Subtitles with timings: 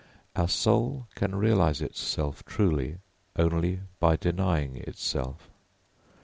[0.35, 2.97] Our soul can realise itself truly
[3.37, 5.51] only by denying itself.